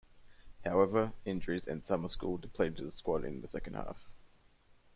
[0.65, 4.09] However, injuries and summer school depleted the squad in the second half.